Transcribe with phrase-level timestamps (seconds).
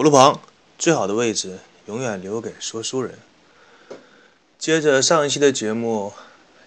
[0.00, 0.40] 火炉旁
[0.78, 3.18] 最好的位置永远留给说书人。
[4.58, 6.14] 接着上一期的节目，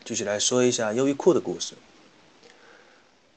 [0.05, 1.73] 继续来说一下优衣库的故事。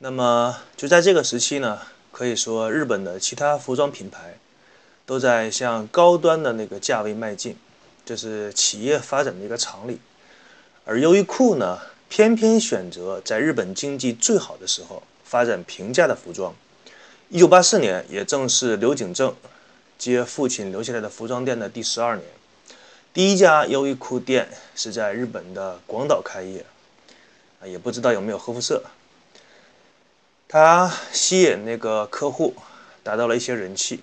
[0.01, 1.81] 那么就在这个时期呢，
[2.13, 4.37] 可以说日本的其他服装品牌
[5.07, 7.57] 都在向高端的那个价位迈进，
[8.05, 9.99] 这是企业发展的一个常理。
[10.85, 11.79] 而优衣库呢，
[12.11, 16.55] 偏偏选择在日本经济最好的时候发展平价的服装。
[17.31, 19.35] 一九八四年，也正是刘景正。
[19.99, 22.25] 接父亲留下来的服装店的第十二年，
[23.13, 26.65] 第一家优衣库店是在日本的广岛开业，
[27.61, 28.83] 啊，也不知道有没有核辐射。
[30.49, 32.55] 他吸引那个客户，
[33.03, 34.01] 达到了一些人气。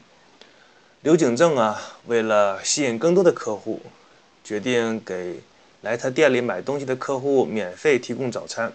[1.01, 3.81] 刘景正啊，为了吸引更多的客户，
[4.43, 5.41] 决定给
[5.81, 8.73] 来他店里买东西的客户免费提供早餐，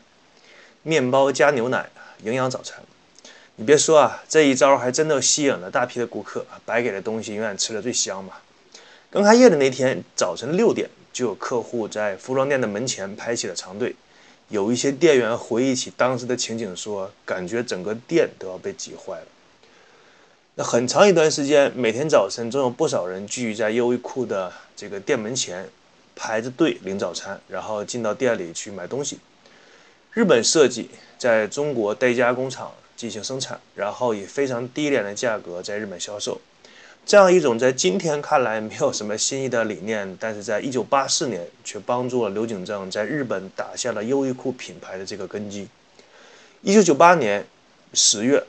[0.82, 1.90] 面包加牛奶，
[2.22, 2.82] 营养早餐。
[3.60, 6.46] 你别说啊，这一招还真的吸引了大批的顾客。
[6.64, 8.34] 白给的东西永远吃的最香嘛。
[9.10, 13.96] 刚开业的那天早晨六点，就有客户在服装店的门前排起了长队。
[14.48, 19.26] 有一些店员回忆起当时的情景，说感觉整个店都要被挤坏了。
[20.54, 25.68] 那很长一段时间，每天早晨总有不少人聚集在优衣库的这个店门前，
[26.14, 29.18] 排着队领早餐，然后进到店里去买东西。
[30.12, 32.70] 日本设计在中国代加工厂。
[32.98, 36.40] 进行生产，然后以非常低廉的价格在日本销售，
[37.06, 45.68] 这样一种在今天看来没有什么新意的理念，但是在一九八四年却帮助了刘景正在日本打下了优衣库品牌的这个根基。
[46.60, 47.46] 一九九八年
[47.94, 48.42] 十月，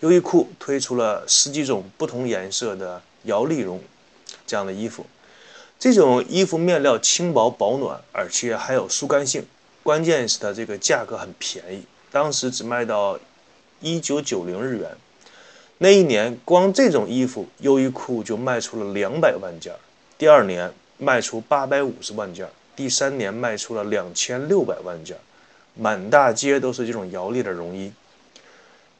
[0.00, 3.80] 优衣库推出了十几种不同颜色的摇粒绒
[4.46, 5.06] 这样的衣服，
[5.78, 9.46] 这种衣服面料轻薄保暖，而且还有速干性，
[9.82, 13.18] 关键是它这个价格很便宜，当时只卖到。
[13.84, 14.90] 一九九零日元，
[15.76, 19.74] 那一年光这种衣服，优衣库就卖出了两百万件。
[20.16, 25.18] 第二年卖出八百五十万件，第三年卖出了两千六百万件，
[25.74, 27.92] 满大街都是这种摇粒的绒衣。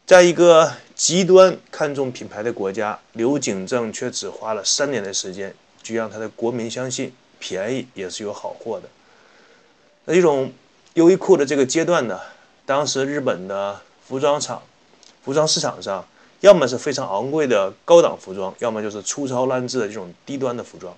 [0.05, 8.89] 在一个极端看重品牌的国家，刘景正却只花了三年的时间，就让他的国民相信便宜也是有好货的。
[10.05, 10.53] 那这种
[10.93, 12.21] 优衣库的这个阶段呢，
[12.67, 14.63] 当时日本的服装厂。
[15.25, 16.07] 服装市场上，
[16.41, 20.95] 要么是非常昂贵的高档服装，要么就是粗糙烂制的这种低端的服装。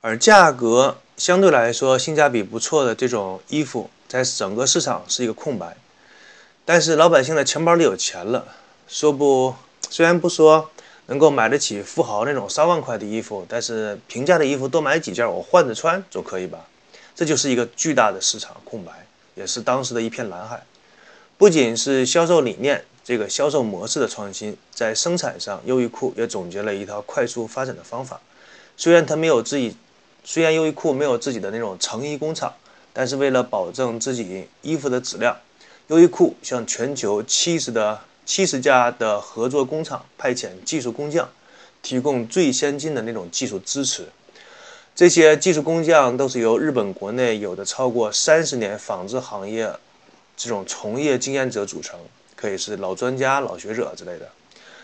[0.00, 5.76] 而价格相对来说性价比不错的这种衣服，在整个市场是一个空白。
[6.64, 8.44] 但是老百姓的钱包里有钱了，
[8.88, 9.54] 说不，
[9.88, 10.68] 虽然不说
[11.06, 16.66] 能够买得起富豪那种三万块的衣服，但是平价的衣服多买几件，我换着穿总可以吧？
[17.14, 18.92] 这就是一个巨大的市场空白，
[19.36, 20.62] 也是当时的一片蓝海。
[21.42, 28.20] 不仅是销售理念，这个销售模式的创新，在生产上，优衣库也总结了一套快速发展的方法。
[28.76, 29.76] 虽然它没有自己，
[30.22, 32.54] 虽然优衣库没有自己的那种成衣工厂，
[32.92, 35.36] 但是为了保证自己衣服的质量，
[35.88, 41.28] 优衣库向全球七十的七十家的合作工厂派遣技术工匠，
[41.82, 44.06] 提供最先进的那种技术支持。
[44.94, 49.74] 这些技术工匠都是由日本国内有的超过三十年纺织行业。
[50.42, 51.96] 这种从业经验者组成，
[52.34, 54.28] 可以是老专家、老学者之类的。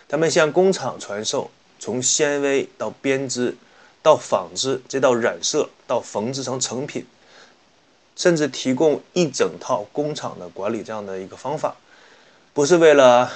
[0.06, 3.56] 他们向工厂传授从纤维到编织，
[4.00, 7.04] 到纺织，再到染色，到缝制成成品，
[8.14, 11.74] 甚至提供一整套工厂的管理这样的一个方法，
[12.54, 13.28] 不是为了，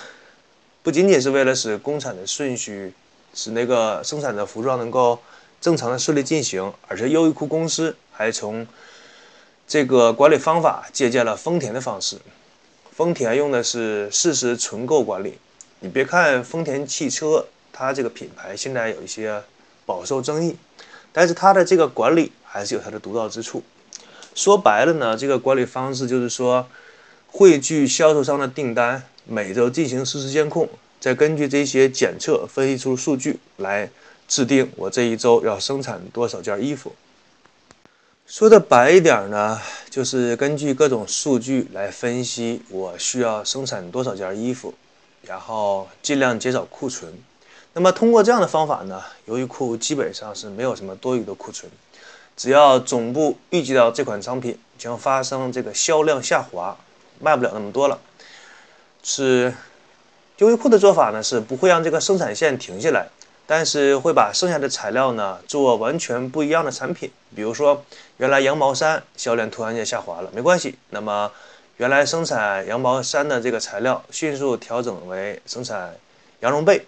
[0.85, 2.95] 不仅仅是为了使工厂的顺序，
[3.35, 5.19] 使那个生产的服装能够
[5.61, 8.65] 正常的顺利进行，而且优衣库公司还从。
[9.67, 12.19] 这个管理方法借鉴了丰田的方式，
[12.91, 15.39] 丰田用的是事实存购管理。
[15.81, 19.43] 你别看丰田汽车，它这个品牌现在有一些
[19.87, 20.57] 饱受争议，
[21.13, 23.63] 但是它的这个管理还是有它的独到之处。
[24.35, 26.67] 说白了呢，这个管理方式就是说，
[27.29, 30.69] 汇聚销售商的订单，每周进行实时监控，
[31.01, 33.91] 再根据这些检测分析出数据来
[34.29, 36.95] 制定我这一周要生产多少件衣服。
[38.27, 39.61] 说的白一点呢，
[39.91, 44.73] 就是根据各种数据来分析我需要生产多少件衣服，
[45.23, 47.13] 然后尽量减少库存。
[47.75, 51.71] 那么通过这样的方法呢，优衣库基本上是没有什么多余的库存。
[52.35, 56.77] 只要总部预计到这款商品将发生这个销量下滑，
[57.21, 57.99] 卖不了那么多了，
[59.03, 59.53] 是
[60.39, 63.09] 优衣库的做法呢，是不会让这个生产线停下来。
[63.47, 67.85] 但是会把剩下的材料呢做完全不一样的产品，比如说
[68.17, 71.31] 原来羊毛衫销量突然间下滑了，没关系，那么
[71.79, 75.95] 原来生产羊毛衫的这个材料迅速调整为生产
[76.41, 76.87] 羊绒被，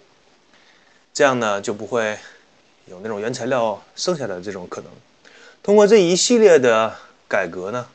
[1.13, 2.17] 这样呢就不会
[2.85, 4.89] 有那种原材料剩下的这种可能。
[5.61, 6.95] 通过这一系列的
[7.27, 7.87] 改革呢，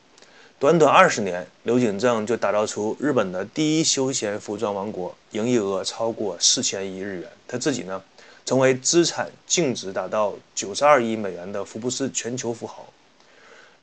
[0.59, 7.31] 短短二十年，刘景正就打造出日本的第一休闲服装王国，营业额超过四千亿日元。
[7.47, 8.03] 他自己呢，
[8.51, 12.85] 成为资产净值达到九十二亿美元的福布斯全球富豪。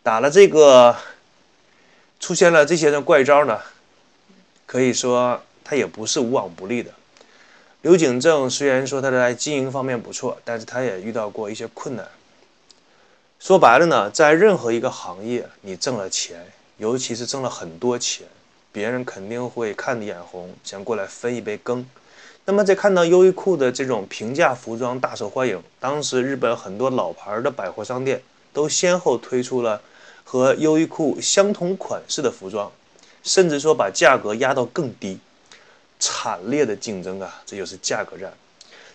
[0.04, 0.94] 打了这个，
[2.20, 3.62] 出现了这些的怪招呢，
[4.66, 6.92] 可以说他也不是无往不利的。
[7.82, 12.06] 刘景正虽然说他在经营方面不错，但是他也遇到过一些困难。
[13.40, 18.28] 说白了呢，在任何一个行业，你挣了钱，尤其是挣了很多钱，
[18.74, 21.90] 别人肯定会看你眼红，想过来分一杯羹。
[22.50, 28.22] 那么在看到优衣库的这种平价服装大受欢迎，当时日本很多老牌的百货商店
[28.54, 29.82] 都先后推出了
[30.24, 32.72] 和优衣库相同款式的服装，
[33.22, 35.20] 甚至说把价格压到更低，
[36.00, 37.44] 惨烈的竞争啊！
[37.46, 38.32] 这就是价格战，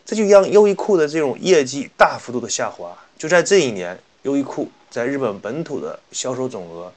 [0.06, 2.96] 这就让优衣库的这种业绩大幅度的下滑。
[3.19, 3.98] 就在这一年。
[4.22, 6.93] 优衣库在日本本土的销售总额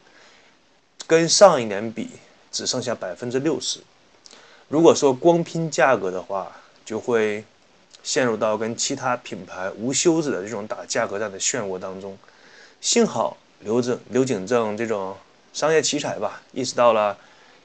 [1.07, 2.07] 跟上一年比
[2.51, 3.79] 只剩下百分之六十。
[4.67, 6.51] 如果说光拼价格的话，
[6.83, 7.43] 就会
[8.03, 12.17] 陷入到跟其他品牌无休止的这种打价格战的漩涡当中。
[12.81, 15.15] 幸好刘正刘景正这种
[15.53, 17.17] 商业奇才吧，意识到了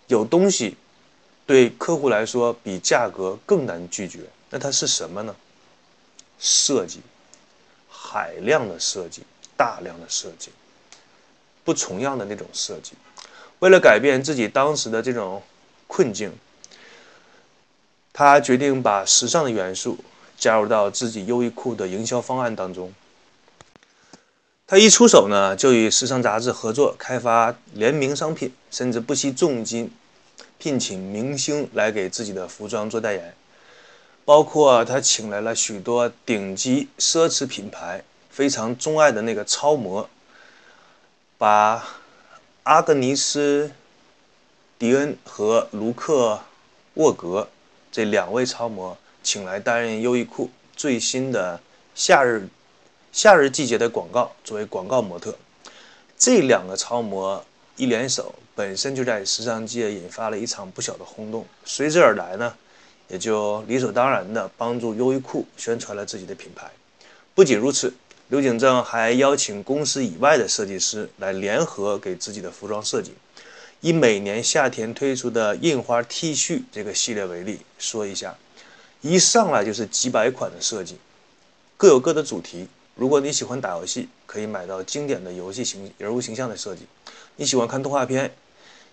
[0.06, 0.76] 有东西
[1.46, 4.20] 对客户来说比价格更难拒绝。
[4.50, 5.34] 那它是什么呢？
[6.38, 7.00] 设计，
[7.88, 9.22] 海量的设计。
[9.56, 10.50] 大量的设计，
[11.64, 12.92] 不重样的那种设计。
[13.58, 15.42] 为了改变自己当时的这种
[15.86, 16.32] 困境，
[18.20, 19.96] 他决定把时尚的元素
[20.36, 22.92] 加入到自己优衣库的营销方案当中。
[24.66, 29.90] 他一出手呢，就与时尚杂志合作开发联名商品，甚至不惜重金
[30.58, 33.34] 聘请明星来给自己的服装做代言，
[34.26, 38.04] 包括他请来了许多顶级奢侈品牌。
[38.28, 40.10] 非常钟爱的那个超模，
[41.38, 41.88] 把
[42.64, 43.68] 阿格尼斯·
[44.78, 46.34] 迪恩和卢克·
[46.96, 47.48] 沃格
[47.92, 51.60] 这两位超模请来担任优衣库最新的
[51.94, 52.48] 夏日
[53.12, 55.36] 夏日季节的广告，作为广告模特。
[56.16, 57.44] 这两个超模
[57.76, 61.44] 一联手，本身就在时尚界引发了一场不小的轰动。
[61.64, 62.54] 随之而来呢，
[63.08, 66.70] 也就理所当然的帮助优衣库宣传了自己的品牌。
[67.34, 67.92] 不仅如此。
[68.28, 73.12] 刘景正还邀请公司以外的设计师来联合给自己的服装设计。
[73.80, 78.36] 以每年夏天推出的印花 T 恤这个系列为例，说一下，
[79.00, 80.96] 一上来就是几百款的设计，
[81.78, 82.68] 各有各的主题。
[82.94, 86.82] 如果你喜欢打游戏，可以买到经典的游戏形人物形象的设计；
[87.36, 88.30] 你喜欢看动画片，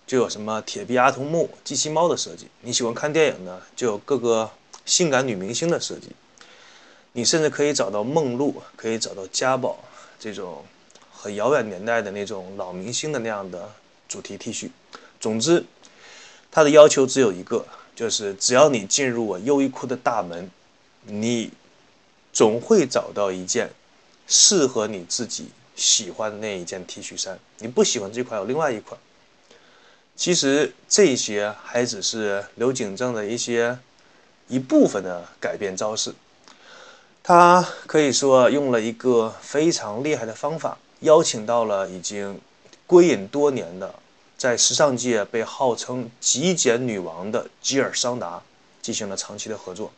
[0.06, 4.50] 就有什么铁臂阿童木、机器猫的设计；你喜欢看电影呢，就有各个
[4.86, 6.08] 性感女明星的设计。
[7.12, 9.84] 你甚至可以找到梦露，可以找到家宝
[10.18, 10.64] 这种
[11.12, 13.70] 很遥远年代的那种老明星的那样的
[14.08, 14.70] 主题 T 恤。
[15.20, 15.64] 总之，
[16.50, 20.50] 他的要求只有一个，就是只要你进入我优衣库的大门，
[21.04, 21.50] 你
[22.32, 23.70] 总会找到一件
[24.26, 27.38] 适合你自己喜欢的那一件 T 恤衫。
[27.58, 28.98] 你不喜欢这款，有另外一款。
[30.16, 33.78] 其实这些还只是刘景正的一些
[34.48, 36.14] 一部分的改变招式。
[37.22, 42.40] 他可以说用了一个非常厉害的方法，邀请到了已经
[42.88, 43.94] 归隐多年的，
[44.38, 48.42] 在时尚界被号称“极简女王”的吉尔桑达
[48.80, 49.92] 进行了长期的合作。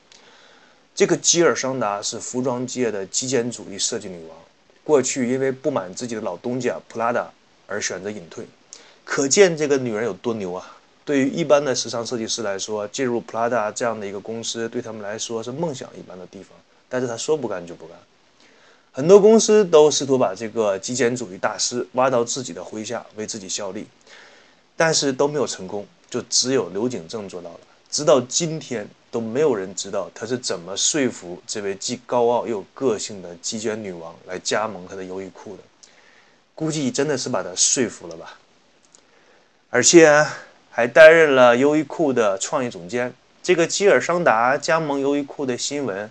[0.92, 4.36] 这个吉尔桑达是服装界的极简主义设计女王，
[4.82, 7.30] 过去因为不满自己的老东家普拉达
[7.68, 8.44] 而选择隐退，
[9.04, 10.76] 可见这个女人有多牛啊！
[11.04, 16.58] 对于一般的时尚设计师来说，进入普拉达这样的一个公司，对他们来说是梦想一般的地方。
[16.88, 17.96] 但是他说不干就不干，
[18.92, 23.86] 很多公司都试图把这个极简主义大师挖到自己的麾下为自己效力，
[24.76, 27.60] 但是都没有成功，就只有刘景正做到了。
[27.88, 35.62] 直到今天都没有人知道他是怎么说服这位既高傲又个性的极简女王来加盟他的优衣库的，
[36.56, 38.38] 估计真的是把他说服了吧。
[39.70, 40.26] 而且
[40.68, 43.14] 还担任了优衣库的创意总监。
[43.40, 46.10] 这个基尔桑达加盟优衣库的新闻。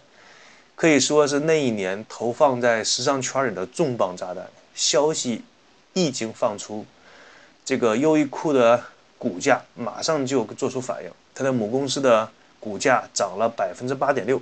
[0.79, 4.49] 可以说是那一年投放在时尚圈里的重磅炸弹。
[4.73, 5.43] 消息
[5.91, 6.85] 一经放出，
[7.65, 8.81] 这个优衣库的
[9.17, 12.31] 股价马上就做出反应，它的母公司的
[12.61, 14.41] 股价涨了百分之八点六。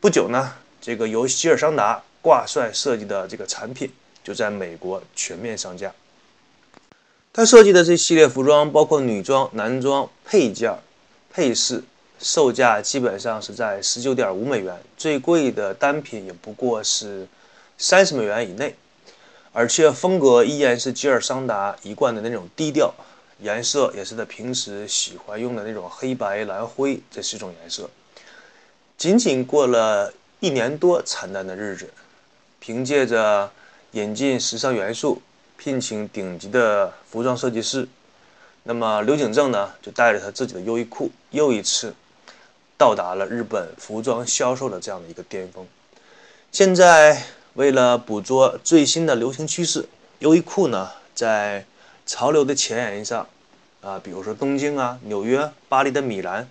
[0.00, 3.88] 不久呢，这个由希尔桑达挂帅设计的这个产品
[4.24, 5.94] 就在美国全面上架。
[7.32, 10.76] 他设计的这系列服装包括女装、男装、配件、
[11.32, 11.84] 配饰，
[12.20, 17.26] 售价基本上是在十九点五美元，最贵的单品也不过是
[17.76, 18.74] 三十美元以内，
[19.52, 22.92] 而且风格依然是吉尔桑达一贯的那种低调，
[23.40, 27.88] 颜色也是他平时喜欢用的那种黑白蓝灰这四种颜色。
[28.96, 31.88] 仅仅过了一年多惨淡的日子，
[32.58, 33.48] 凭借着
[33.92, 35.22] 引进时尚元素，
[35.56, 37.86] 聘请顶级的服装设计师，
[38.64, 41.94] 那么刘景正呢就带着他自己的优衣库又一次
[42.78, 45.66] 到达了日本服装销售的这样的一个巅峰。
[46.50, 49.86] 现在为了捕捉最新的流行趋势，
[50.20, 51.66] 优衣库呢在
[52.06, 53.26] 潮流的前沿上，
[53.82, 56.48] 啊，比如说东京啊、纽约、巴黎的米兰，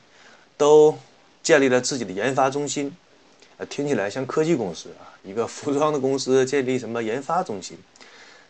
[0.55, 0.99] 都。
[1.43, 2.93] 建立了自己的研发中心，
[3.55, 5.15] 呃，听起来像科技公司啊。
[5.23, 7.77] 一个服装的公司建立什么研发中心？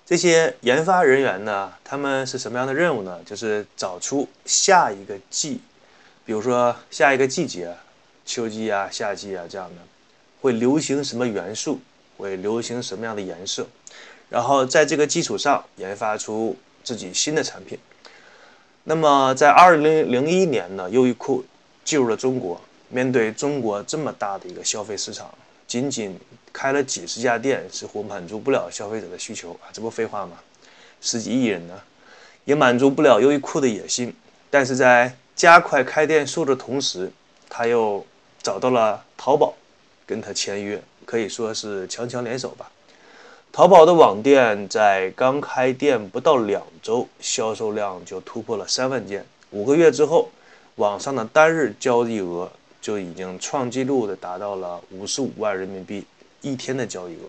[0.03, 1.71] 这些研发人员呢？
[1.83, 3.19] 他们是什么样的任务呢？
[3.23, 5.61] 就是找出下一个季，
[6.27, 7.73] 比如说下一个季节，
[8.25, 9.75] 秋季啊、夏季啊这样的，
[10.41, 11.79] 会流行什么元素，
[12.17, 13.65] 会流行什么样的颜色，
[14.29, 17.79] 然后在这个基础上研发出自己新的产品。
[18.83, 21.45] 那么在二零零一年呢，优衣库
[21.85, 22.59] 进入了中国。
[22.89, 25.33] 面对中国这么大的一个消费市场，
[25.65, 26.17] 仅仅
[26.51, 29.71] 开了几十家店，似乎满足不了消费者的需求啊！
[29.71, 30.37] 这不废话吗？
[31.01, 31.73] 十几亿人呢，
[32.43, 34.13] 也满足不了优衣库的野心。
[34.49, 37.09] 但是在加快开店速度的同时，
[37.47, 38.05] 他又
[38.43, 39.53] 找到了淘宝，
[40.05, 42.69] 跟他签约，可以说是强强联手吧。
[43.53, 50.29] 淘宝的网店在刚开店不到两周，销售量就突破了三万件，五个月之后，
[50.75, 52.51] 网上的单日交易额。
[52.79, 56.05] 就已经创纪录的达到了五十五万人民币
[56.41, 57.27] 一天的交易额，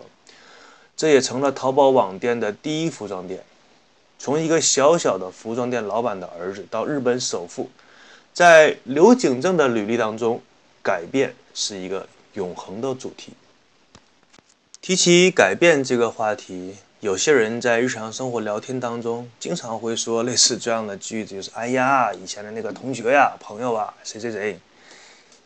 [0.95, 3.43] 这也成了淘宝网店的第一服装店。
[4.17, 7.69] 从一个小小的服装店老板的儿子到日本首富，
[8.39, 10.41] 在刘景正的履历当中，
[10.81, 13.33] 改变是一个永恒的主题。
[14.79, 24.57] 提起改变这个话题，有些人在日常生活聊天当中经常会说类似这样的句子，就是“哎呀，以前的那个同学呀、朋友啊，谁谁谁。”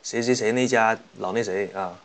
[0.04, 1.98] 谁谁谁那家老那谁啊，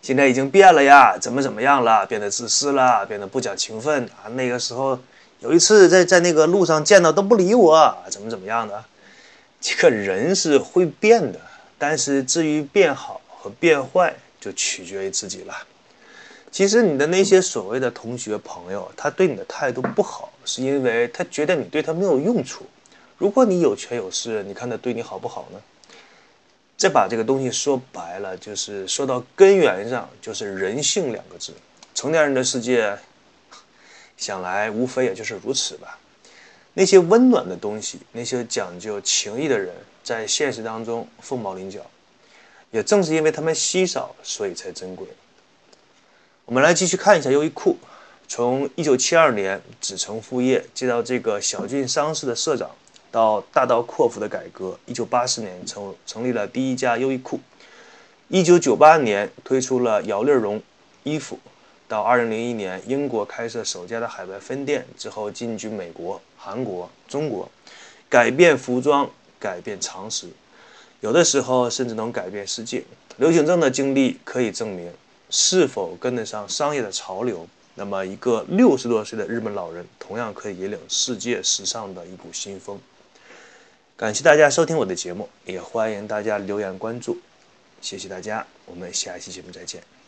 [0.00, 2.06] 现在已经变了呀，怎么怎么样了？
[2.06, 4.24] 变得自私了，变得不讲情分啊！
[4.30, 4.98] 那个时候
[5.40, 8.82] 有一次在在那个路上见到都不理我，怎么怎么样的？
[9.60, 11.38] 这个人是会变的，
[11.78, 15.54] 但是至于变好和变坏，就取决于自己了。
[16.50, 22.66] 其实你的那些所谓的同学朋友，他对你的态度不好，是因为他觉得你对他没有用处。
[23.18, 25.60] 如果你有权有势，你看他对你好不好呢？
[26.76, 31.52] 再把这个东西说白了，就是说到根源上，就是人性两个字。
[31.94, 32.98] 成年人的世界，
[34.16, 35.99] 想来无非也就是如此吧。
[36.74, 41.80] 那些温暖的东西，那些讲究情谊的人，在现实当中凤毛麟角。
[42.70, 45.06] 也正是因为他们稀少，所以才珍贵。
[46.44, 47.76] 我们来继续看一下优衣库，
[48.28, 52.70] 从1972年子承父业接到这个小郡商事的社长。
[53.12, 57.40] 到大刀阔斧的改革，一九八四年成成立了第一家优衣库，
[58.28, 60.62] 一九九八年推出了摇粒绒
[61.02, 61.36] 衣服，
[61.90, 67.50] 到二零零一年英国开设首家的海外分店之后，进军美国、韩国、中国，
[68.08, 70.28] 改变服装，改变常识，
[71.00, 72.84] 有的时候甚至能改变世界。
[73.16, 74.92] 刘景正的经历可以证明，
[75.30, 77.48] 是否跟得上商业的潮流。
[77.74, 82.78] 那么，一个六十多岁的日本老人，同样可以引领世界时尚的一股新风。
[83.96, 87.18] 感谢大家收听我的节目，也欢迎大家留言关注，
[87.80, 89.99] 谢谢大家，我们下一期节目再见。